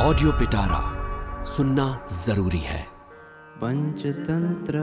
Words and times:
Audio 0.00 0.32
Pitara 0.32 0.78
सुनना 1.44 1.84
ज़रूरी 2.12 2.58
है। 2.58 2.80
पंचतंत्र। 3.56 4.78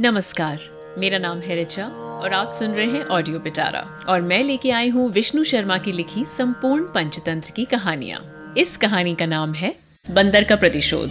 नमस्कार 0.00 0.58
मेरा 0.98 1.18
नाम 1.18 1.40
है 1.40 1.54
रिचा 1.54 1.86
और 1.86 2.32
आप 2.32 2.50
सुन 2.50 2.70
रहे 2.70 2.86
हैं 2.86 3.04
ऑडियो 3.06 3.40
पिटारा 3.40 3.80
और 4.08 4.20
मैं 4.20 4.42
लेके 4.44 4.70
आई 4.70 4.88
हूँ 4.88 5.10
विष्णु 5.10 5.44
शर्मा 5.44 5.78
की 5.78 5.92
लिखी 5.92 6.24
संपूर्ण 6.24 6.84
पंचतंत्र 6.84 7.52
की 7.56 7.64
कहानियाँ। 7.64 8.54
इस 8.58 8.76
कहानी 8.76 9.14
का 9.14 9.26
नाम 9.26 9.54
है 9.54 9.74
बंदर 10.10 10.44
का 10.44 10.56
प्रतिशोध। 10.56 11.10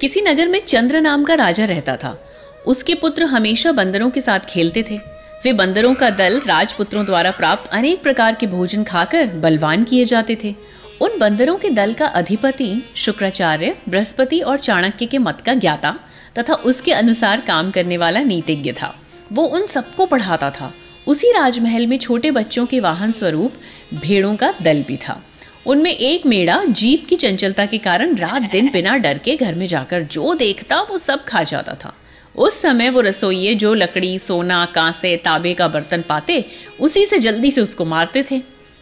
किसी 0.00 0.20
नगर 0.20 0.48
में 0.48 0.64
चंद्र 0.64 1.00
नाम 1.00 1.24
का 1.24 1.34
राजा 1.34 1.64
रहता 1.64 1.96
था। 1.96 2.18
उसके 2.66 2.94
पुत्र 2.94 3.24
हमेशा 3.24 3.72
बंदरों 3.72 4.10
के 4.10 4.20
साथ 4.20 4.40
खेलते 4.40 4.82
थे। 4.90 5.19
वे 5.44 5.52
बंदरों 5.52 5.94
का 5.94 6.10
दल 6.10 6.40
राजपुत्रों 6.40 7.04
द्वारा 7.06 7.30
प्राप्त 7.30 7.70
अनेक 7.70 8.02
प्रकार 8.02 8.34
के 8.34 8.46
भोजन 8.46 8.82
खाकर 8.84 9.26
बलवान 9.26 9.84
किए 9.84 10.04
जाते 10.04 10.38
थे। 10.44 10.54
उन 11.00 11.18
बंदरों 11.18 11.56
के 11.56 11.70
दल 11.70 11.92
का 11.92 12.06
अधिपति 12.06 12.82
शुक्राचार्य, 12.96 13.76
बृहस्पति 13.88 14.40
और 14.40 14.58
चाणक्य 14.58 15.06
के 15.06 15.18
मत 15.18 15.40
का 15.40 15.54
ज्ञाता 15.54 15.98
तथा 16.38 16.54
उसके 16.54 16.92
अनुसार 16.92 17.40
काम 17.40 17.70
करने 17.70 17.96
वाला 17.96 18.20
नीतिज्ञ 18.20 18.72
था। 18.72 18.94
वो 19.32 19.44
उन 19.44 19.66
सबको 19.66 20.06
पढ़ाता 20.06 20.50
था। 20.50 20.72
उसी 21.06 21.32
राजमहल 21.32 21.86
में 21.86 21.98
छोटे 21.98 22.30
बच्चों 22.30 22.66
के 22.66 22.80
वाहन 22.80 23.12
स्वरूप 23.12 23.52
भेड़ों 23.94 24.36
का 24.36 24.54
दल 24.62 24.82
भी 24.82 24.96
था। 24.96 25.22
उनमें 25.66 25.92
एक 25.92 26.26
मेड़ा 26.26 26.64
जीप 26.64 27.06
की 27.08 27.16
चंचलता 27.16 27.66
के 27.66 27.78
कारण 27.78 28.14
रात 28.16 28.42
दिन 28.42 28.70
बिना 28.72 28.96
डर 28.96 29.18
के 29.18 29.36
घर 29.36 29.54
में 29.54 29.66
जाकर 29.66 30.02
जो 30.02 30.34
देखता 30.34 30.80
वो 30.80 30.98
सब 30.98 31.24
खा 31.24 31.42
जाता 31.42 31.74
था। 31.74 31.94
उस 32.34 32.60
समय 32.60 32.90
वो 32.90 33.00
रसोइये 33.00 33.54
जो 33.54 33.72
लकड़ी, 33.74 34.18
सोना, 34.18 34.64
कांसे, 34.66 35.16
ताबे 35.16 35.54
का 35.54 35.68
बर्तन 35.68 36.04
पाते, 36.08 36.44
उसी 36.80 37.04
से 37.06 37.18
जल्दी 37.18 37.50
से 37.50 37.60
उसको 37.60 37.84
मारते 37.84 38.24
थे। 38.30 38.40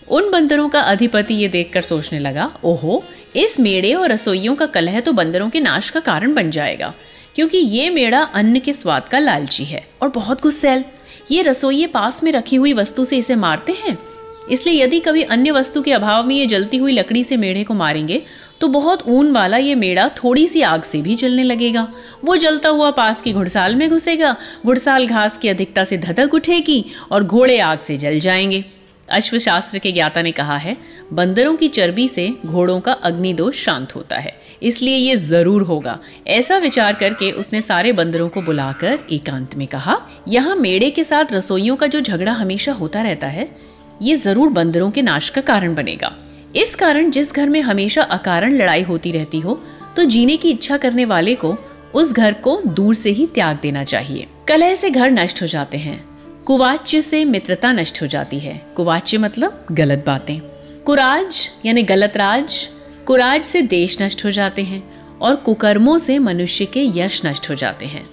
उन 0.09 0.31
बंदरों 0.31 0.69
का 0.69 0.81
अधिपति 0.81 1.35
ये 1.35 1.49
देखकर 1.49 1.83
सोचने 1.83 2.19
लगा, 2.19 2.51
ओहो, 2.65 3.03
इस 3.37 3.59
मेड़े 3.61 3.93
और 3.95 4.13
रसोइयों 4.13 4.55
का 4.55 4.67
कलह 4.67 5.01
तो 5.01 5.13
बंदरों 5.13 5.49
के 5.51 5.61
नाश 5.61 5.91
का 5.91 6.01
कारण 6.01 6.35
बन 6.35 6.51
जाएगा, 6.51 6.93
क्योंकि 7.35 7.59
ये 7.59 7.89
मेड़ा 7.91 8.23
अन्न 8.23 8.61
के 8.61 8.73
स्वाद 8.73 9.09
का 9.09 9.19
लालची 9.19 9.65
है 9.65 9.87
और 10.03 10.09
बहुत 10.09 10.43
गुस्सैल। 10.43 10.85
ये 11.31 11.43
रसोइये 11.43 11.87
पास 11.87 12.23
में 12.23 12.31
रखी 12.33 12.57
हुई 12.57 12.73
वस्तु 12.73 13.05
से 13.05 13.17
इसे 13.19 13.35
मारते 13.37 13.73
हैं? 13.73 13.99
इसलिए 14.51 14.83
यदि 14.83 15.01
कभी 15.01 15.23
अन्य 15.25 15.51
वस्तु 15.51 15.83
के 15.83 15.93
अभाव 15.93 16.27
में 16.27 16.35
ये 16.35 16.47
जलती 16.47 16.77
हुई 16.77 16.93
लकड़ी 16.93 17.25
से 17.25 17.37
मेढ़े 17.37 17.65
को 17.65 17.75
मारेंगे 17.75 18.23
तो 18.61 18.69
बहुत 18.69 19.03
ऊन 19.09 19.31
वाला 19.33 19.57
ये 19.57 19.75
मेड़ा 19.75 20.09
थोड़ी 20.17 20.47
सी 20.49 20.63
आग 20.63 20.83
से 20.83 21.01
भी 21.03 21.15
जलने 21.15 21.43
लगेगा। 21.45 21.87
वो 22.25 22.37
जलता 22.37 22.69
हुआ 22.69 22.91
पास 22.91 23.21
की 23.23 23.33
घुड़साल 23.33 23.75
में 23.75 23.89
घुसेगा। 23.91 24.37
घुड़साल 24.67 25.07
घास 25.07 25.39
की 25.39 25.49
अधिकता 25.49 25.85
से 25.85 25.99
धधक 25.99 26.35
उठेगी 26.35 26.85
और 27.13 27.25
घोड़े 27.25 27.59
आग 27.61 27.79
से 27.79 27.97
जल 27.97 28.19
जाएँगे। 28.19 28.65
अश्वशास्त्र 29.09 29.79
के 29.79 29.93
ज्ञाता 29.93 30.23
ने 30.23 30.31
कहा 30.33 30.57
है, 30.57 30.77
बंदरों 31.13 31.55
की 31.57 31.69
चर्बी 31.69 32.07
से 32.09 32.29
घोड़ों 32.47 32.79
का 32.81 32.93
अग्निदोष 32.93 33.63
शांत 33.65 33.95
होता 33.95 34.17
है, 34.17 34.33
इसलिए 34.63 34.97
ये 34.97 35.15
ज़रूर 35.17 35.63
होगा। 35.63 35.99
ऐसा 36.27 36.59
विचार 36.59 36.95
करके 36.95 37.31
उसने 37.33 37.63
सारे 37.63 37.93
बंदरों 37.93 38.29
को 38.29 38.43
बुलाकर 38.43 38.99
एकांत 39.13 39.55
में 39.55 39.67
कहा, 39.67 39.97
यहाँ 40.29 40.57
मेड़े 40.57 40.91
के 40.91 41.05
साथ 41.05 41.33
रसोइयों 41.33 41.77
का 41.77 41.87
जो 41.87 42.01
झगड़ा 42.01 42.33
हमेशा 42.33 42.73
होता 42.73 43.03
रहता 43.03 43.27
है, 43.27 43.49
ये 44.03 44.17
ज़रूर 44.17 44.49
बंदरों 44.49 44.91
के 44.91 45.03
नाश 45.03 45.29
का 45.29 45.41
कारण 45.41 45.75
बनेगा। 45.75 46.13
इस 46.57 46.75
कारण 46.75 47.11
जिस 47.11 47.33
घर 47.35 47.49
में 47.49 47.61
हमेशा 47.61 48.03
अकारण 48.03 48.55
लड़ाई 48.55 48.83
होती 48.83 49.13
रहती 49.13 49.41
हो 49.41 49.55
तो 49.97 50.05
जीने 50.05 50.37
की 50.37 50.51
इच्छा 50.51 50.77
करने 50.77 51.05
वाले 51.05 51.35
को 51.35 51.57
उस 51.95 52.13
घर 52.13 52.33
को 52.35 52.61
दूर 52.67 52.95
से 52.95 53.11
ही 53.11 53.27
त्याग 53.27 53.59
देना 53.63 53.85
चाहिए। 53.85 54.27
कलह 54.49 54.75
से 54.75 54.91
घर 54.91 55.11
नष्ट 55.11 55.43
हो 55.43 55.47
जाते 55.47 55.79
हैं। 55.79 56.05
कुवाच्य 56.47 57.03
से 57.03 57.25
मित्रता 57.25 57.73
नष्ट 57.73 58.01
हो 58.03 58.07
जाती 58.07 58.39
है। 58.39 58.61
कुवाच्य 58.77 59.19
मतलब 59.19 59.67
गलत 59.73 60.05
बातें। 60.07 60.41
कुराज, 60.85 61.49
यानी 61.67 61.83
गलत 61.83 62.17
राज, 62.17 62.69
कुराज 63.07 63.43
से 63.43 63.63
देश 63.63 64.01
नष्ट 64.03 64.25
हो 64.25 64.31
जाते 64.31 64.63
हैं 64.63 64.83
और 65.21 65.37
कुकर्मों 65.37 65.99
से 65.99 66.19
मनुष्य 66.19 66.65
के 66.65 66.85
यश 66.95 67.21
नष्ट 67.27 67.51
हो 67.51 67.55
जाते 67.55 67.87
हैं। 67.87 68.09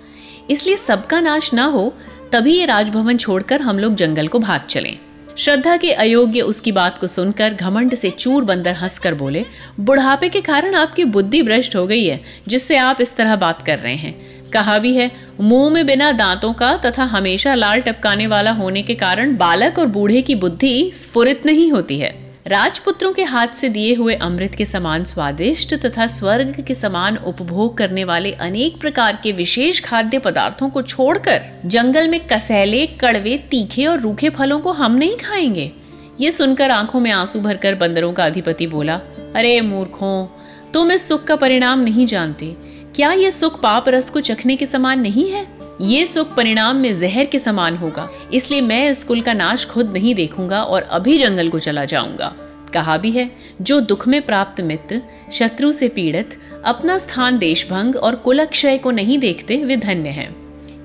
इसलिए 0.50 0.78
सबका 0.78 1.19
नाश 1.19 1.53
ना 1.53 1.66
हो, 1.66 1.94
तभी 2.31 2.57
ये 2.57 2.66
राजभवन 2.66 3.18
छोड़कर 3.18 3.62
हम 3.62 3.79
लोग 3.79 3.95
जंगल 3.95 4.28
को 4.28 4.40
भाग 4.40 4.66
चलें। 4.69 4.97
श्रद्धा 5.38 5.78
के 5.78 5.91
अयोग्य 5.91 6.41
उसकी 6.41 6.72
बात 6.72 6.97
को 6.97 7.07
सुनकर 7.07 7.53
घमंड 7.53 7.96
से 7.96 8.09
चूर 8.09 8.44
बंदर 8.44 8.73
हंसकर 8.73 9.13
बोले, 9.13 9.46
बुढ़ापे 9.79 10.29
के 10.29 10.41
कारण 10.41 10.75
आपकी 10.75 11.06
बुद्धि 11.06 11.41
भ्रष्ट 11.41 11.75
हो 11.75 11.88
गई 11.88 12.06
है, 12.06 12.22
जिससे 12.47 12.78
आप 12.78 13.01
इस 13.01 13.16
तरह 13.16 13.35
बात 13.35 13.62
कर 13.62 13.79
रहे 13.79 13.95
हैं। 13.95 14.50
कहा 14.51 14.79
भी 14.79 14.95
है, 14.95 15.12
मुँह 15.41 15.74
में 15.74 15.85
बिना 15.85 16.12
दांतों 16.12 16.53
का 16.53 16.78
तथा 16.78 17.03
हमेशा 17.03 17.56
लाल 17.56 17.81
टपकाने 17.81 18.28
वाला 18.28 18.51
होने 18.51 18.81
के 18.81 18.95
कारण 18.95 19.38
बालक 19.38 19.79
और 19.79 19.85
बूढ़े 19.85 20.22
की 20.22 20.35
बुद्धि 20.35 20.91
स्फुरित 20.94 21.45
नहीं 21.45 21.72
होती 21.72 22.00
है। 22.00 22.25
राजपुत्रों 22.47 23.13
के 23.13 23.23
हाथ 23.23 23.47
से 23.47 23.69
दिए 23.69 23.94
हुए 23.95 24.16
अमृत 24.16 24.56
के 24.56 24.66
समान 24.66 25.03
स्वादिष्ट 25.03 25.75
तथा 25.75 26.07
स्वर्ग 26.07 26.63
के 26.67 26.75
समान 26.75 27.17
उपभोग 27.17 27.78
करने 27.78 28.03
वाले 28.03 28.31
अनेक 28.31 28.79
प्रकार 28.79 29.19
के 29.23 29.31
विशेष 29.31 29.79
खाद्य 29.79 30.19
पदार्थों 30.19 30.69
को 30.69 30.81
छोड़कर 30.81 31.41
जंगल 31.66 32.07
में 32.07 32.28
कसैले, 32.28 32.88
कड़वे, 32.88 33.38
तीखे 33.38 33.85
और 33.85 34.00
रूखे 34.00 34.29
फलों 34.29 34.59
को 34.59 34.72
हम 34.72 34.95
नहीं 34.95 35.17
खाएँगे। 35.17 35.72
ये 36.22 36.31
सुनकर 36.31 36.72
आँखों 36.72 37.00
में 37.00 37.11
आँसू 37.11 37.39
भरकर 37.39 37.75
बंदरों 37.75 38.13
का 38.13 38.25
अधिपति 38.25 38.67
बोला, 38.67 38.95
अरे 39.35 39.62
मूर्खों, 39.62 40.27
तुम 40.73 40.91
इस 40.91 41.09
सुख 41.09 41.23
का 41.23 41.35
परिणाम 41.35 41.79
नहीं 41.79 42.07
जानते। 42.07 42.56
क्या 42.95 43.12
यह 43.12 43.29
सुख 43.29 43.62
पाप 43.62 43.89
रस 43.89 44.09
को 44.09 44.22
चखने 44.22 44.56
के 44.56 44.66
समान 44.66 45.00
नहीं 45.00 45.31
है? 45.31 45.64
ये 45.81 46.06
सुख 46.08 46.36
परिणाम 46.36 46.75
में 46.75 46.94
जहर 46.94 47.25
के 47.25 47.40
समान 47.40 47.78
होगा, 47.78 48.08
इसलिए 48.34 48.62
मैं 48.62 48.90
इस 48.90 49.03
कुल 49.03 49.22
का 49.22 49.34
नाश 49.34 49.66
खुद 49.66 49.91
नहीं 49.94 50.13
देखूँगा 50.16 50.62
और 50.62 50.81
अभी 50.81 51.18
जंगल 51.18 51.50
को 51.50 51.59
चला 51.59 51.86
जाऊँगा। 51.86 52.34
कहा 52.74 52.97
भी 52.97 53.12
है, 53.12 53.30
जो 53.62 53.80
दुख 53.81 54.08
में 54.08 54.22
प्राप्त 54.22 54.62
मित्र, 54.62 55.02
शत्रु 55.31 55.72
से 55.72 55.88
पीड़ित, 55.88 56.38
अपना 56.66 56.97
स्थान 56.97 57.38
देशभंग 57.38 57.96
और 57.96 58.16
कुलक्षय 58.16 58.78
को 58.78 58.91
नहीं 58.91 59.18
देखते, 59.19 59.58
वे 59.58 59.78
धन्य 59.78 60.09
हैं। 60.09 60.34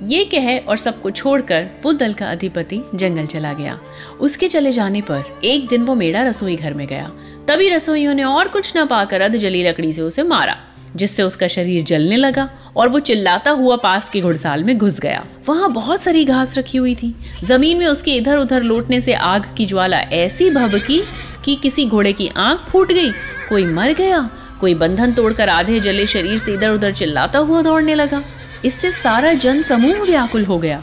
ये 0.03 0.25
कह 0.25 0.57
और 0.59 0.77
सबको 0.77 1.11
छोड़कर 1.11 1.67
वो 1.83 1.93
दल 1.93 2.13
का 2.13 2.27
अधिपति 2.27 2.81
जंगल 2.95 3.27
चला 3.27 3.53
गया। 3.53 3.79
उसके 4.21 4.49
चले 4.49 4.73
जाने 4.73 5.01
पर 5.01 5.41
एक 5.45 5.67
दिन 5.69 5.83
वो 5.83 5.95
मेड़ा 5.95 6.23
रसोई 6.23 6.57
घर 6.57 6.75
में 6.75 6.87
गया। 6.87 7.11
तभी 7.49 7.69
रसोइयों 7.69 8.15
ने 8.15 8.25
और 8.25 8.49
कुछ 8.49 8.77
न 8.77 8.87
पाकर 8.87 9.21
अध 9.21 9.37
जली 9.37 9.63
लकड़ी 9.65 9.93
से 9.93 10.03
उसे 10.03 10.23
मारा। 10.23 10.57
जिससे 10.97 11.23
उसका 11.23 11.49
शरीर 11.49 11.85
जलने 11.85 12.17
लगा 12.17 12.49
और 12.77 12.89
वो 12.89 12.99
चिल्लाता 12.99 13.51
हुआ 13.51 13.77
पास 13.77 14.09
के 14.11 14.21
घुड़साल 14.21 14.65
में 14.65 14.77
घुस 14.79 15.01
गया। 15.01 15.25
वहाँ 15.49 15.73
बहुत 15.73 16.03
सारी 16.03 16.25
घास 16.25 16.59
रखी 16.59 16.79
हुई 16.79 16.95
थी। 16.95 17.15
ज़मीन 17.45 17.79
में 17.79 17.87
उसके 17.87 18.15
इधर 18.15 18.37
उधर 18.37 18.63
लौटने 18.63 19.01
से 19.01 19.15
आग 19.15 19.47
की 19.57 19.67
ज्वाला 19.67 20.01
ऐसी 20.01 20.51
भभकी 20.51 21.03
कि 21.45 21.55
किसी 21.57 21.87
घोड़े 21.87 22.13
की 22.13 22.31
आँख 22.37 22.61
फूट 22.61 22.93
गई, 22.93 23.11
कोई 23.49 23.65
मर 23.65 23.93
गया, 23.93 24.31
कोई 24.61 24.75
बंधन 24.75 25.13
तोड़कर 25.13 25.49
आधे 25.49 25.81
जले 25.81 26.07
शरीर 26.07 26.39
से 26.39 26.53
इधर 26.53 26.71
उधर 26.71 26.93
चिल्लाता 26.93 27.39
हुआ 27.39 27.63
दौड़ने 27.63 27.95
लगा। 27.95 28.23
इससे 28.65 28.93
सारा 28.93 29.33
जन 29.33 29.63
समूह 29.63 30.03
व्याकुल 30.03 30.45
हो 30.45 30.59
गया। 30.59 30.83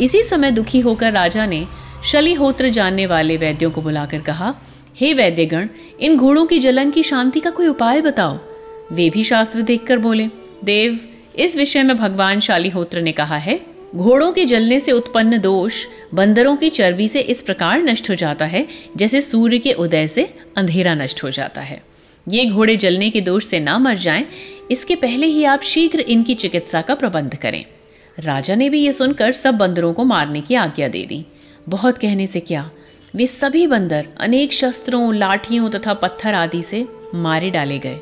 इसी 0.00 0.22
समय 0.22 0.50
दुखी 0.50 0.80
होकर 0.80 1.12
राजा 1.12 1.46
ने 1.46 1.66
शलिहोत्र 2.04 2.68
जानने 2.68 3.06
वाले 3.06 3.36
वैद्यों 3.36 3.70
को 3.70 3.82
बुलाकर 3.82 4.20
कहा, 4.20 4.54
हे 4.96 5.12
वैद्यगण, 5.14 5.68
इन 6.00 6.16
घोड़ों 6.16 6.46
की 6.46 6.58
जलन 6.58 6.90
की 6.90 7.02
शांति 7.02 7.40
का 7.40 7.50
कोई 7.50 7.66
उपाय 7.66 8.00
बताओ। 8.00 8.38
वे 8.92 9.08
भी 9.10 9.24
शास्त्र 9.24 9.62
देखकर 9.62 9.98
बोले 9.98 10.28
देव 10.64 10.98
इस 11.36 11.56
विषय 11.56 11.82
में 11.82 11.96
भगवान 11.96 12.40
शालिहोत्र 12.40 13.00
ने 13.00 13.12
कहा 13.12 13.36
है 13.36 13.60
घोड़ों 13.94 14.32
के 14.32 14.44
जलने 14.44 14.78
से 14.80 14.92
उत्पन्न 14.92 15.38
दोष 15.38 15.84
बंदरों 16.14 16.56
की 16.56 16.68
चर्बी 16.70 17.08
से 17.08 17.20
इस 17.20 17.42
प्रकार 17.42 17.82
नष्ट 17.82 18.10
हो 18.10 18.14
जाता 18.14 18.46
है 18.46 18.66
जैसे 18.96 19.20
सूर्य 19.20 19.58
के 19.58 19.72
उदय 19.72 20.08
से 20.08 20.28
अंधेरा 20.56 20.94
नष्ट 20.94 21.22
हो 21.24 21.30
जाता 21.30 21.60
है। 21.60 21.80
ये 22.26 22.44
घोड़े 22.46 22.76
जलने 22.76 23.10
के 23.10 23.20
दोष 23.20 23.46
से 23.46 23.60
ना 23.60 23.78
मर 23.78 23.96
जाएँ, 23.96 24.26
इसके 24.70 24.94
पहले 24.94 25.26
ही 25.26 25.44
आप 25.44 25.62
शीघ्र 25.62 26.00
इनकी 26.00 26.34
चिकित्सा 26.34 26.82
का 26.82 26.94
प्रबंध 26.94 27.36
करें। 27.36 27.64
राजा 28.18 28.54
ने 28.54 28.68
भी 28.70 28.80
ये 28.80 28.92
सुनकर 28.92 29.32
सब 29.32 29.54
बंदरों 29.54 29.92
को 29.92 30.04
मारने 30.04 30.40
की 30.40 30.54
आज्ञा 30.54 30.88
दे 30.88 31.04
दी। 31.06 31.24
बहुत 31.68 31.98
कहने 31.98 32.26
से 32.26 32.40
क्या 32.40 32.70
वे 33.14 33.26
सभी 33.26 33.66
बंदर 33.66 34.06
अनेक 34.20 34.52
शस्त्रों 34.52 35.14
लाठियों 35.14 35.70
तथा 35.70 35.94
पत्थर 35.94 36.34
आदि 36.34 36.62
से 36.62 36.86
मारे 37.14 37.50
डाले 37.50 37.78
गए। 37.78 37.98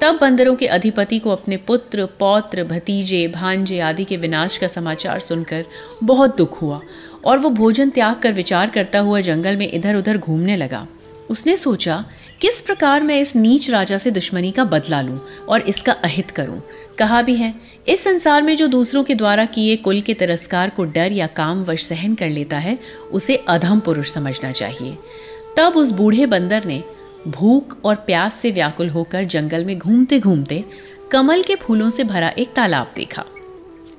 तब 0.00 0.18
बंदरों 0.20 0.56
के 0.56 0.66
अधिपति 0.66 1.18
को 1.18 1.30
अपने 1.30 1.56
पुत्र, 1.56 2.06
पौत्र, 2.18 2.64
भतीजे, 2.64 3.28
भांजे 3.28 3.80
आदि 3.80 4.04
के 4.04 4.16
विनाश 4.16 4.56
का 4.56 4.66
समाचार 4.66 5.20
सुनकर 5.20 5.64
बहुत 6.04 6.36
दुख 6.36 6.62
हुआ 6.62 6.80
और 7.24 7.38
वो 7.38 7.50
भोजन 7.50 7.90
त्याग 7.90 8.16
कर 8.16 8.32
विचार 8.32 8.70
करता 8.70 8.98
हुआ 8.98 9.20
जंगल 9.20 9.56
में 9.56 9.72
इधर 9.72 9.96
उधर 9.96 10.18
घूमने 10.18 10.56
लगा। 10.56 10.86
उसने 11.30 11.56
सोचा, 11.56 12.04
किस 12.40 12.60
प्रकार 12.60 13.02
मैं 13.02 13.20
इस 13.20 13.36
नीच 13.36 13.70
राजा 13.70 13.98
से 13.98 14.10
दुश्मनी 14.10 14.50
का 14.50 14.64
बदला 14.64 15.00
लूँ 15.00 15.20
और 15.48 15.60
इसका 15.60 15.92
अहित 15.92 16.30
करूँ? 16.30 16.62
कहा 16.98 17.22
भी 17.22 17.34
है, 17.34 17.54
इस 17.88 18.04
संसार 18.04 18.42
में 18.42 18.56
जो 18.56 18.66
दूसरों 18.66 19.04
के 19.04 19.14
द्वारा 19.14 19.44
किए 19.44 19.76
कुल 19.76 20.00
के 20.00 20.14
तिरस्कार 20.14 20.70
को 20.70 20.84
डर 20.84 21.12
या 21.12 21.26
काम 21.26 21.64
वश 21.64 21.82
सहन 21.82 22.14
कर 22.14 22.28
लेता 22.28 22.58
है, 22.58 22.78
उसे 23.12 23.36
अधम 23.48 23.80
पुरुष 23.80 24.10
समझना 24.10 24.52
चाहिए। 24.52 24.98
तब 25.56 25.76
उस 25.76 25.90
बूढ़े 25.90 26.26
बंदर 26.26 26.64
ने 26.64 26.82
भूख 27.26 27.76
और 27.84 27.94
प्यास 27.96 28.34
से 28.34 28.50
व्याकुल 28.50 28.88
होकर 28.88 29.24
जंगल 29.24 29.64
में 29.64 29.76
घूमते 29.78 30.18
घूमते 30.20 30.64
कमल 31.10 31.42
के 31.42 31.54
फूलों 31.56 31.90
से 31.90 32.04
भरा 32.04 32.28
एक 32.28 32.52
तालाब 32.52 32.92
देखा। 32.96 33.24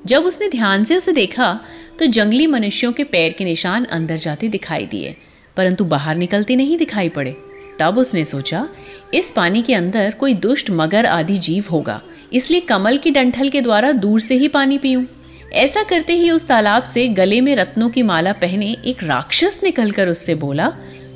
जब 0.06 0.26
उसने 0.26 0.50
ध्यान 0.50 0.84
से 0.84 0.98
उसे 0.98 1.12
देखा 1.12 1.60
तो 2.00 2.06
जंगली 2.06 2.48
मनुष्यों 2.48 2.92
के 2.94 3.04
पैर 3.04 3.34
के 3.34 3.46
निशान 3.46 3.86
अंदर 3.86 4.18
जाते 4.18 4.48
दिखाई 4.50 4.86
दिए, 4.86 5.16
परंतु 5.58 5.86
बाहर 5.86 6.16
निकलते 6.16 6.56
नहीं 6.56 6.78
दिखाई 6.78 7.10
पड़े। 7.10 7.36
तब 7.80 7.98
उसने 7.98 8.24
सोचा, 8.26 8.68
इस 9.14 9.32
पानी 9.32 9.62
के 9.62 9.74
अंदर 9.74 10.14
कोई 10.20 10.34
दुष्ट 10.36 10.70
मगर 10.72 11.06
आदि 11.06 11.38
जीव 11.38 11.66
होगा, 11.72 12.02
इसलिए 12.34 12.62
कमल 12.62 12.98
की 12.98 13.12
डंठल 13.12 13.50
के 13.50 13.62
द्वारा 13.62 13.92
दूर 13.94 14.20
से 14.20 14.36
ही 14.36 14.48
पानी 14.48 14.78
पीऊं। 14.78 15.06
ऐसा 15.54 15.84
करते 15.84 16.14
ही 16.14 16.30
उस 16.32 16.48
तालाब 16.48 16.84
से 16.84 17.08
गले 17.10 17.42
में 17.42 17.56
रत्नों 17.56 17.90
की 17.90 18.02
माला 18.04 18.34
पहने 18.34 18.76
एक 18.86 19.04
राक्षस 19.04 19.60
निकलकर 19.64 20.10
उससे 20.10 20.36
बोला 20.36 20.72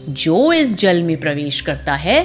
जो 0.10 0.54
इस 0.54 0.78
जल 0.78 1.02
में 1.04 1.20
प्रवेश 1.20 1.62
करता 1.62 1.94
है, 1.96 2.22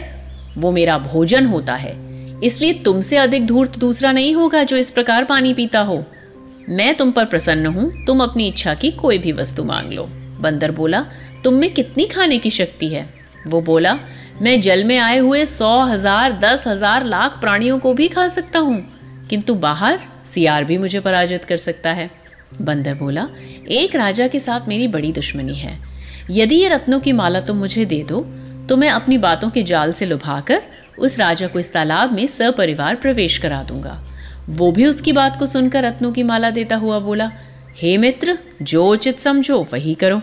वो 0.58 0.70
मेरा 0.72 0.98
भोजन 0.98 1.46
होता 1.46 1.74
है। 1.74 1.96
इसलिए 2.44 2.72
तुमसे 2.72 3.16
अधिक 3.16 3.46
धूर्त 3.46 3.78
दूसरा 3.78 4.12
नहीं 4.12 4.34
होगा 4.34 4.62
जो 4.62 4.76
इस 4.76 4.90
प्रकार 4.90 5.24
पानी 5.24 5.54
पीता 5.54 5.80
हो। 5.80 6.04
मैं 6.68 6.94
तुम 6.94 7.10
पर 7.12 7.24
प्रसन्न 7.24 7.66
हूँ, 7.66 8.04
तुम 8.04 8.22
अपनी 8.22 8.48
इच्छा 8.48 8.74
की 8.74 8.90
कोई 8.90 9.18
भी 9.18 9.32
वस्तु 9.32 9.64
मांग 9.64 9.92
लो। 9.92 10.04
बंदर 10.40 10.70
बोला, 10.70 11.04
तुम 11.44 11.54
में 11.54 11.72
कितनी 11.74 12.06
खाने 12.06 12.38
की 12.38 12.50
शक्ति 12.50 12.88
है? 12.88 13.08
वो 13.46 13.60
बोला, 13.60 13.98
मैं 14.42 14.60
जल 14.60 14.84
में 14.84 14.98
आए 14.98 15.18
हुए 15.18 15.44
सौ 15.46 15.80
हज़ार, 15.82 16.32
दस 16.32 16.64
हज़ार 16.66 17.04
लाख 17.04 17.40
प्राणियों 17.40 17.78
को 17.78 17.94
भी 17.94 18.08
खा 18.08 18.28
सकता 18.28 18.58
हूँ, 18.58 18.82
किंतु 19.30 19.54
बाहर 19.54 19.98
सियार 20.34 20.64
भी 20.64 20.78
मुझे 20.78 21.00
पराजित 21.00 21.44
कर 21.44 21.56
सकता 21.56 21.92
है। 21.92 22.10
बंदर 22.62 22.94
बोला, 22.94 23.28
एक 23.68 23.96
राजा 23.96 24.28
के 24.28 24.40
साथ 24.40 24.68
मेरी 24.68 24.88
बड़ी 24.88 25.12
दुश्मनी 25.12 25.54
है। 25.54 25.78
यदि 26.30 26.54
ये 26.54 26.68
रत्नों 26.68 27.00
की 27.00 27.12
माला 27.12 27.40
तुम 27.40 27.46
तो 27.46 27.54
मुझे 27.54 27.84
दे 27.84 28.02
दो 28.02 28.20
तो 28.68 28.76
मैं 28.76 28.88
अपनी 28.88 29.18
बातों 29.18 29.50
के 29.50 29.62
जाल 29.62 29.92
से 29.92 30.06
लुभा 30.06 30.40
कर 30.40 30.62
उस 30.98 31.18
राजा 31.18 31.46
को 31.46 31.58
इस 31.58 31.72
तालाब 31.72 32.12
में 32.12 32.26
सपरिवार 32.26 32.94
प्रवेश 32.94 33.38
करा 33.38 33.62
दूँगा। 33.62 34.04
वो 34.48 34.72
भी 34.72 34.86
उसकी 34.86 35.12
बात 35.12 35.38
को 35.38 35.46
सुनकर 35.46 35.84
रत्नों 35.84 36.12
की 36.12 36.22
माला 36.22 36.50
देता 36.50 36.76
हुआ 36.76 36.98
बोला, 36.98 37.30
हे 37.76 37.96
मित्र, 37.96 38.38
जो 38.62 38.88
उचित 38.88 39.18
समझो, 39.18 39.68
वही 39.72 39.94
करो। 39.94 40.20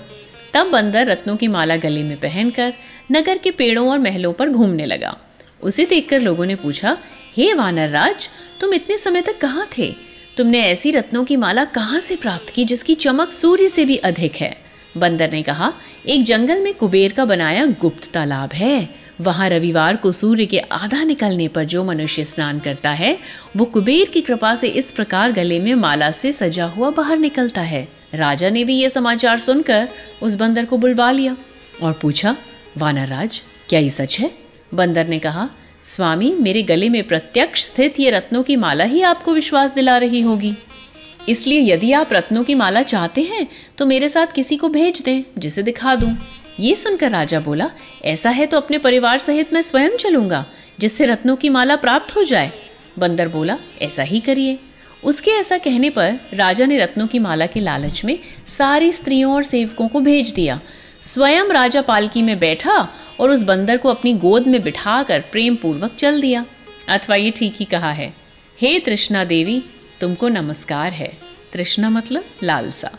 तब 0.53 0.69
बंदर 0.69 1.07
रत्नों 1.07 1.35
की 1.35 1.47
माला 1.47 1.75
गले 1.75 2.03
में 2.03 2.17
पहनकर 2.17 2.73
नगर 3.11 3.37
के 3.37 3.51
पेड़ों 3.51 3.89
और 3.91 3.99
महलों 3.99 4.33
पर 4.33 4.49
घूमने 4.49 4.85
लगा। 4.85 5.17
उसे 5.63 5.85
देखकर 5.85 6.21
लोगों 6.21 6.45
ने 6.45 6.55
पूछा, 6.55 6.97
हे 7.37 7.53
वानर 7.53 7.89
राज, 7.89 8.29
तुम 8.61 8.73
इतने 8.73 8.97
समय 8.97 9.21
तक 9.21 9.39
कहाँ 9.41 9.67
थे? 9.77 9.93
तुमने 10.37 10.61
ऐसी 10.61 10.91
रत्नों 10.91 11.23
की 11.23 11.35
माला 11.35 11.65
कहाँ 11.65 11.99
से 11.99 12.15
प्राप्त 12.15 12.49
की 12.49 12.65
जिसकी 12.65 12.95
चमक 12.95 13.31
सूर्य 13.31 13.69
से 13.69 13.85
भी 13.85 13.97
अधिक 13.97 14.35
है? 14.35 14.64
बंदर 14.97 15.31
ने 15.31 15.43
कहा, 15.43 15.73
एक 16.07 16.23
जंगल 16.23 16.61
में 16.61 16.73
कुबेर 16.73 17.11
का 17.11 17.25
बनाया 17.25 17.65
गुप्त 17.65 18.11
तालाब 18.13 18.53
है। 18.53 18.89
वहाँ 19.21 19.49
रविवार 19.49 19.95
को 19.95 20.11
सूर्य 20.11 20.45
के 20.45 20.59
आधा 20.59 21.03
निकलने 21.03 21.47
पर 21.47 21.63
जो 21.63 21.83
मनुष्य 21.83 22.25
स्नान 22.25 22.59
करता 22.59 22.91
है, 22.91 23.17
वो 23.57 23.65
कुबेर 23.65 24.09
की 24.09 24.21
कृपा 24.21 24.55
से 24.55 24.67
इस 24.67 24.91
प्रकार 24.91 25.31
गले 25.31 25.59
में 25.59 25.75
माला 25.75 26.11
से 26.11 26.33
सजा 26.33 26.65
हुआ 26.65 26.89
बाहर 26.89 27.17
निकलता 27.17 27.61
है। 27.61 27.87
राजा 28.13 28.49
ने 28.49 28.63
भी 28.63 28.75
ये 28.75 28.89
समाचार 28.89 29.39
सुनकर 29.39 29.87
उस 30.21 30.35
बंदर 30.35 30.65
को 30.65 30.77
बुलवा 30.77 31.11
लिया 31.11 31.37
और 31.83 31.93
पूछा, 31.93 32.35
वानर 32.77 33.07
राज, 33.07 33.41
क्या 33.69 33.79
ये 33.79 33.89
सच 33.89 34.19
है? 34.19 34.31
बंदर 34.73 35.07
ने 35.07 35.19
कहा, 35.19 35.49
स्वामी, 35.85 36.35
मेरे 36.39 36.61
गले 36.63 36.89
में 36.89 37.03
प्रत्यक्ष 37.03 37.63
स्थित 37.63 37.99
ये 37.99 38.11
रत्नों 38.11 38.43
की 38.43 38.55
माला 38.55 38.83
ही 38.83 39.01
आपको 39.01 39.33
विश्वास 39.33 39.73
दिला 39.73 39.97
रही 39.97 40.21
होगी। 40.21 40.53
इसलिए 41.29 41.61
यदि 41.63 41.91
आप 41.93 42.13
रत्नों 42.13 42.43
की 42.43 42.55
माला 42.55 42.81
चाहते 42.83 43.21
हैं 43.23 43.47
तो 43.77 43.85
मेरे 43.85 44.09
साथ 44.09 44.33
किसी 44.35 44.57
को 44.57 44.69
भेज 44.69 45.01
दें, 45.01 45.23
जिसे 45.37 45.63
दिखा 45.63 45.95
दूँ। 45.95 46.15
ये 46.59 46.75
सुनकर 46.75 47.11
राजा 47.11 47.39
बोला, 47.39 47.69
ऐसा 48.05 48.29
है 48.29 48.45
तो 48.45 48.57
अपने 48.57 48.77
परिवार 48.77 49.19
सहित 49.19 49.53
मैं 49.53 49.61
स्वयं 49.61 49.97
चलूँगा, 49.97 50.45
जिससे 50.79 51.05
रत्नों 51.05 51.35
की 51.35 51.49
माला 51.49 51.75
प्राप्त 51.75 52.15
हो 52.15 52.23
जाए। 52.23 52.51
बंदर 52.99 53.27
बोला, 53.27 53.57
ऐसा 53.81 54.03
ही 54.03 54.19
करिए। 54.19 54.57
उसके 55.03 55.31
ऐसा 55.31 55.57
कहने 55.57 55.89
पर 55.89 56.19
राजा 56.33 56.65
ने 56.65 56.77
रत्नों 56.77 57.07
की 57.07 57.19
माला 57.19 57.45
के 57.45 57.59
लालच 57.59 58.03
में 58.05 58.17
सारी 58.47 58.91
स्त्रियों 58.91 59.33
और 59.33 59.43
सेवकों 59.43 59.87
को 59.87 59.99
भेज 60.01 60.29
दिया। 60.29 60.59
स्वयं 61.05 61.49
राजा 61.49 61.81
पालकी 61.81 62.21
में 62.21 62.37
बैठा 62.39 62.77
और 63.19 63.31
उस 63.31 63.43
बंदर 63.43 63.77
को 63.77 63.89
अपनी 63.89 64.13
गोद 64.15 64.47
में 64.47 64.61
बिठाकर 64.63 65.23
प्रेम 65.31 65.55
पूर्वक 65.55 65.95
चल 65.95 66.21
दिया। 66.21 66.45
अथवा 66.89 67.15
ये 67.15 67.31
ठीक 67.31 67.55
ही 67.59 67.65
कहा 67.65 67.91
है, 67.91 68.13
हे 68.59 68.79
तृष्णा 68.79 69.23
देवी 69.25 69.61
तुमको 70.01 70.27
नमस्कार 70.27 70.93
है। 70.93 71.11
तृष्णा 71.53 71.89
मतलब 71.89 72.23
लालसा। 72.43 72.91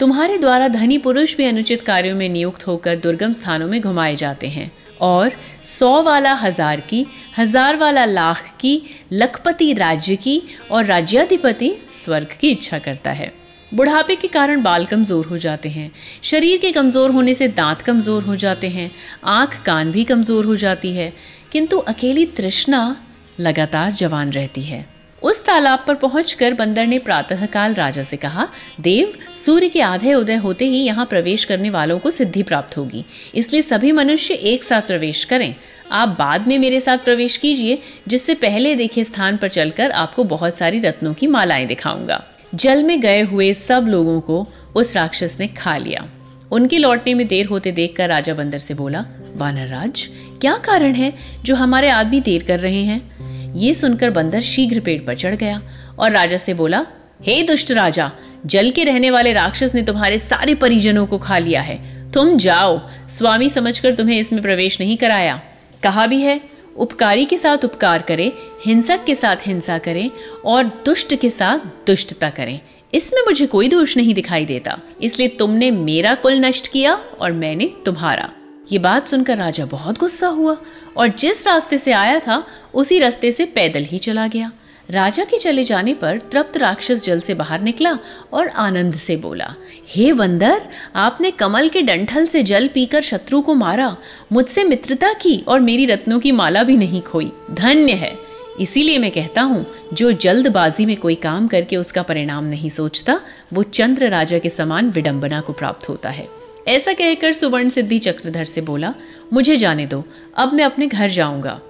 तुम्हारे 0.00 0.38
द्वारा 0.38 0.68
धनी 0.68 0.98
पुरुष 0.98 1.36
भी 1.36 1.44
अनुचित 1.44 1.82
कार्यों 1.82 2.16
में 2.16 2.28
नियुक्त 2.28 2.66
होकर 2.66 2.96
दुर्गम 2.96 3.32
स्थानों 3.32 3.66
में 3.66 3.80
घुमाए 3.80 4.16
जाते 4.16 4.48
हैं 4.48 4.72
और 5.00 5.32
सौ 5.64 6.02
वाला 6.02 6.34
हज़ार 6.34 6.80
की, 6.80 7.06
हज़ार 7.38 7.76
वाला 7.76 8.04
लाख 8.04 8.56
की, 8.60 8.82
लखपति 9.12 9.72
राज्य 9.72 10.16
की 10.16 10.42
और 10.70 10.84
राज्याधिपति 10.84 11.74
स्वर्ग 12.04 12.36
की 12.40 12.50
इच्छा 12.50 12.78
करता 12.78 13.10
है। 13.10 13.32
बुढ़ापे 13.74 14.16
के 14.16 14.28
कारण 14.28 14.62
बाल 14.62 14.84
कमज़ोर 14.84 15.26
हो 15.26 15.38
जाते 15.38 15.68
हैं। 15.68 15.92
शरीर 16.22 16.58
के 16.58 16.72
कमज़ोर 16.72 17.10
होने 17.10 17.34
से 17.34 17.48
दांत 17.48 17.82
कमज़ोर 17.82 18.22
हो 18.22 18.36
जाते 18.36 18.68
हैं। 18.68 18.90
आँख 19.24 19.62
कान 19.62 19.92
भी 19.92 20.04
कमज़ोर 20.04 20.44
हो 20.44 20.56
जाती 20.56 20.92
है। 20.92 21.12
किंतु 21.52 21.78
अकेली 21.78 22.26
तृष्णा 22.26 22.96
लगातार 23.40 23.92
जवान 23.92 24.32
रहती 24.32 24.62
है। 24.62 24.91
उस 25.22 25.44
तालाब 25.44 25.84
पर 25.88 25.94
पहुंचकर 25.94 26.54
बंदर 26.54 26.86
ने 26.86 26.98
प्रातःकाल 26.98 27.74
राजा 27.74 28.02
से 28.02 28.16
कहा, 28.16 28.48
देव, 28.80 29.12
सूर्य 29.36 29.68
के 29.68 29.80
आधे 29.80 30.14
उदय 30.14 30.36
होते 30.36 30.64
ही 30.64 30.78
यहाँ 30.78 31.06
प्रवेश 31.06 31.44
करने 31.44 31.70
वालों 31.70 31.98
को 31.98 32.10
सिद्धि 32.10 32.42
प्राप्त 32.42 32.76
होगी। 32.76 33.04
इसलिए 33.34 33.62
सभी 33.62 33.92
मनुष्य 33.92 34.34
एक 34.34 34.64
साथ 34.64 34.82
प्रवेश 34.82 35.24
करें। 35.24 35.54
आप 35.92 36.08
बाद 36.08 36.46
में 36.46 36.58
मेरे 36.58 36.80
साथ 36.80 36.98
प्रवेश 36.98 37.36
कीजिए, 37.36 37.78
जिससे 38.08 38.34
पहले 38.34 38.74
देखे 38.74 39.04
स्थान 39.04 39.36
पर 39.36 39.48
चलकर 39.48 39.90
आपको 39.90 40.24
बहुत 40.24 40.58
सारी 40.58 40.78
रत्नों 40.78 41.14
की 41.14 41.26
मालाएँ 41.26 41.66
दिखाऊँगा। 41.66 42.24
जल 42.54 42.82
में 42.82 43.00
गए 43.00 43.22
हुए 43.22 43.54
सब 43.54 43.86
लोगों 43.88 44.20
को 44.20 44.48
उस 44.76 44.96
राक्षस 44.96 45.36
ने 45.40 45.48
खा 45.48 45.76
लिया। 45.76 46.08
उनके 46.50 46.78
लौटने 46.78 47.14
में 47.14 47.26
देर 47.26 47.46
होते 47.46 47.72
देखकर 47.72 48.08
राजा 48.08 48.34
बंदर 48.34 48.58
से 48.58 48.74
बोला, 48.74 49.04
वानर 49.36 49.68
राज, 49.68 50.08
क्या 50.40 50.56
कारण 50.56 50.94
है 50.94 51.12
जो 51.42 51.54
हमारे 51.54 51.88
आदमी 51.88 52.20
देर 52.20 52.42
कर 52.42 52.60
रहे 52.60 52.82
हैं? 52.84 53.11
ये 53.54 53.74
सुनकर 53.74 54.10
बंदर 54.10 54.40
शीघ्र 54.40 54.80
पेड़ 54.80 55.02
पर 55.02 55.14
चढ़ 55.14 55.34
गया 55.34 55.62
और 55.98 56.10
राजा 56.10 56.36
से 56.36 56.54
बोला, 56.54 56.86
हे 57.22 57.38
hey 57.38 57.46
दुष्ट 57.46 57.72
राजा, 57.72 58.12
जल 58.46 58.70
के 58.70 58.84
रहने 58.84 59.10
वाले 59.10 59.32
राक्षस 59.32 59.74
ने 59.74 59.82
तुम्हारे 59.82 60.18
सारे 60.18 60.54
परिजनों 60.54 61.06
को 61.06 61.18
खा 61.18 61.38
लिया 61.38 61.60
है। 61.60 62.10
तुम 62.12 62.36
जाओ, 62.36 62.80
स्वामी 63.10 63.50
समझकर 63.50 63.94
तुम्हें 63.94 64.20
इसमें 64.20 64.42
प्रवेश 64.42 64.80
नहीं 64.80 64.96
कराया। 64.96 65.42
कहा 65.82 66.06
भी 66.06 66.20
है, 66.20 66.40
उपकारी 66.76 67.24
के 67.24 67.38
साथ 67.38 67.64
उपकार 67.64 68.02
करें, 68.02 68.32
हिंसक 68.64 69.04
के 69.04 69.14
साथ 69.14 69.36
हिंसा 69.46 69.78
करें 69.78 70.10
और 70.44 70.64
दुष्ट 70.64 71.14
के 71.14 71.30
साथ 71.30 71.86
दुष्टता 71.86 72.30
करें। 72.30 72.60
इसमें 72.94 73.20
मुझे 73.20 73.46
कोई 73.46 73.68
दोष 73.68 73.96
नहीं 73.96 74.14
दिखाई 74.14 74.44
देता। 74.44 74.78
इसलिए 75.02 75.28
तुमने 75.28 75.70
मेरा 75.70 76.14
कुल 76.14 76.32
नष्ट 76.32 76.72
किया 76.72 76.94
और 76.94 77.32
मैंने 77.32 77.70
तुम्हारा। 77.86 78.30
ये 78.68 78.78
बात 78.78 79.06
सुनकर 79.06 79.36
राजा 79.36 79.64
बहुत 79.66 79.98
गुस्सा 79.98 80.26
हुआ 80.26 80.56
और 80.96 81.08
जिस 81.08 81.46
रास्ते 81.46 81.78
से 81.78 81.92
आया 81.92 82.18
था, 82.18 82.46
उसी 82.74 82.98
रास्ते 82.98 83.32
से 83.32 83.44
पैदल 83.44 83.84
ही 83.84 83.98
चला 83.98 84.26
गया। 84.26 84.50
राजा 84.90 85.24
के 85.24 85.38
चले 85.38 85.64
जाने 85.64 85.94
पर 85.94 86.18
तृप्त 86.18 86.56
राक्षस 86.56 87.04
जल 87.04 87.20
से 87.20 87.34
बाहर 87.34 87.60
निकला 87.60 87.98
और 88.32 88.48
आनंद 88.48 88.94
से 88.94 89.16
बोला, 89.16 89.54
हे 89.88 90.12
बंदर 90.12 90.68
आपने 90.96 91.30
कमल 91.30 91.68
के 91.68 91.82
डंठल 91.82 92.26
से 92.26 92.42
जल 92.42 92.68
पीकर 92.68 93.02
शत्रु 93.02 93.40
को 93.42 93.54
मारा। 93.54 93.96
मुझसे 94.32 94.64
मित्रता 94.64 95.12
की 95.12 95.44
और 95.48 95.60
मेरी 95.60 95.86
रत्नों 95.86 96.20
की 96.20 96.32
माला 96.32 96.62
भी 96.62 96.76
नहीं 96.76 97.02
खोई। 97.02 97.32
धन्य 97.50 97.92
है। 97.92 98.16
इसीलिए 98.60 98.98
मैं 98.98 99.10
कहता 99.10 99.42
हूँ, 99.42 99.66
जो 99.92 100.12
जल्दबाजी 100.12 100.86
में 100.86 100.96
कोई 100.96 101.14
काम 101.14 101.48
करके 101.48 101.76
उसका 101.76 102.02
परिणाम 102.02 102.44
नहीं 102.44 102.70
सोचता, 102.70 103.20
वो 103.52 103.62
चंद्र 103.62 104.08
राजा 104.08 104.38
के 104.38 104.48
समान 104.48 104.90
विडंबना 104.90 105.40
को 105.40 105.52
प्राप्त 105.52 105.88
होता 105.88 106.10
है। 106.10 106.41
ऐसा 106.68 106.92
कहकर 106.92 107.32
सुवर्ण 107.32 107.68
सिद्धि 107.68 107.98
चक्रधर 107.98 108.44
से 108.44 108.60
बोला, 108.60 108.94
मुझे 109.32 109.56
जाने 109.56 109.86
दो, 109.86 110.04
अब 110.36 110.52
मैं 110.52 110.64
अपने 110.64 110.86
घर 110.86 111.10
जाऊँगा। 111.10 111.60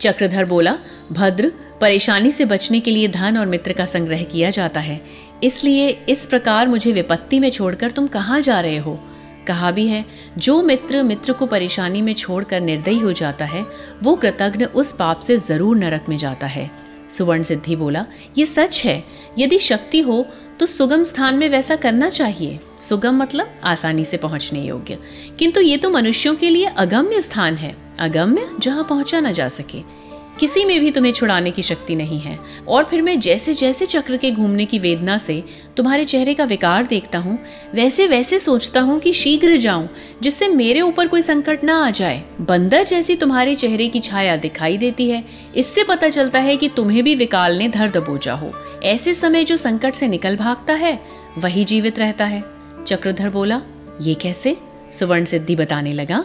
चक्रधर 0.00 0.44
बोला, 0.44 0.78
भद्र, 1.12 1.52
परेशानी 1.80 2.32
से 2.32 2.44
बचने 2.44 2.80
के 2.80 2.90
लिए 2.90 3.08
धन 3.08 3.36
और 3.36 3.46
मित्र 3.46 3.72
का 3.72 3.84
संग्रह 3.86 4.22
किया 4.22 4.50
जाता 4.50 4.80
है। 4.80 5.00
इसलिए 5.44 5.88
इस 6.08 6.26
प्रकार 6.26 6.68
मुझे 6.68 6.92
विपत्ति 6.92 7.38
में 7.38 7.50
छोड़कर 7.50 7.90
तुम 7.90 8.06
कहाँ 8.06 8.40
जा 8.40 8.60
रहे 8.60 8.78
हो? 8.78 9.00
कहा 9.46 9.70
भी 9.70 9.86
है, 9.86 10.04
जो 10.38 10.62
मित्र 10.62 11.02
मित्र 11.02 11.32
को 11.32 11.46
परेशानी 11.46 12.02
में 12.02 12.14
छोड़कर 12.14 12.60
निर्दयी 12.60 12.98
हो 12.98 13.12
जाता 13.12 13.44
है, 13.44 13.66
वो 14.02 14.16
कृतज्ञ 14.16 14.64
उस 14.64 14.92
पाप 14.92 15.20
से 15.20 15.36
ज़रूर 15.36 15.76
नरक 15.76 16.04
में 16.08 16.16
जाता 16.16 16.46
है। 16.46 16.70
सुवर्ण 17.16 17.42
सिद्धि 17.42 17.76
बोला, 17.76 18.06
ये 18.38 18.46
सच 18.46 18.82
है। 18.84 19.04
यदि 19.38 19.58
शक्ति 19.58 20.00
हो 20.00 20.26
तो 20.60 20.66
सुगम 20.66 21.04
स्थान 21.04 21.34
में 21.34 21.48
वैसा 21.48 21.76
करना 21.76 22.10
चाहिए। 22.10 22.60
सुगम 22.80 23.16
मतलब 23.16 23.54
आसानी 23.64 24.04
से 24.04 24.16
पहुँचने 24.16 24.62
योग्य। 24.62 24.98
किंतु 25.38 25.60
ये 25.60 25.76
तो 25.76 25.90
मनुष्यों 25.90 26.34
के 26.34 26.50
लिए 26.50 26.66
अगम्य 26.66 27.20
स्थान 27.20 27.54
है। 27.54 27.76
अगम्य 27.98 28.50
जहाँ 28.60 28.84
पहुँचा 28.84 29.20
न 29.20 29.32
जा 29.32 29.48
सके। 29.48 30.05
किसी 30.40 30.64
में 30.64 30.80
भी 30.80 30.90
तुम्हें 30.90 31.12
छुड़ाने 31.12 31.50
की 31.50 31.62
शक्ति 31.62 31.94
नहीं 31.94 32.18
है। 32.20 32.38
और 32.68 32.84
फिर 32.84 33.02
मैं 33.02 33.18
जैसे 33.20 33.54
जैसे 33.54 33.86
चक्र 33.86 34.16
के 34.16 34.30
घूमने 34.30 34.64
की 34.64 34.78
वेदना 34.78 35.18
से 35.18 35.42
तुम्हारे 35.76 36.04
चेहरे 36.04 36.34
का 36.34 36.44
विकार 36.44 36.86
देखता 36.86 37.18
हूँ 37.18 37.38
वैसे 37.74 38.06
वैसे 38.06 38.38
सोचता 38.38 38.80
हूँ 38.80 38.98
कि 39.00 39.12
शीघ्र 39.12 39.56
जाऊँ, 39.56 39.88
जिससे 40.22 40.48
मेरे 40.48 40.80
ऊपर 40.80 41.08
कोई 41.08 41.22
संकट 41.22 41.64
ना 41.64 41.86
आ 41.86 41.90
जाए। 41.90 42.22
बंदर 42.40 42.84
जैसी 42.84 43.16
तुम्हारे 43.16 43.54
चेहरे 43.54 43.88
की 43.88 44.00
छाया 44.00 44.36
दिखाई 44.36 44.78
देती 44.78 45.08
है। 45.10 45.24
इससे 45.56 45.84
पता 45.84 46.08
चलता 46.08 46.38
है 46.38 46.56
कि 46.56 46.68
तुम्हें 46.68 47.02
भी 47.04 47.14
विकाल 47.14 47.56
ने 47.56 47.68
धर 47.68 47.90
दबोचा 47.90 48.34
हो। 48.34 48.52
ऐसे 48.84 49.14
समय 49.14 49.44
जो 49.44 49.56
संकट 49.56 49.94
से 49.94 50.08
निकल 50.08 50.36
भागता 50.36 50.72
है, 50.72 51.00
वही 51.38 51.64
जीवित 51.64 51.98
रहता 51.98 52.24
है। 52.24 52.44
चक्रधर 52.86 53.30
बोला, 53.30 53.60
ये 54.00 54.14
कैसे? 54.14 54.56
सुवर्ण 54.92 55.24
सिद्धि 55.24 55.56
बताने 55.56 55.92
लगा। 55.92 56.24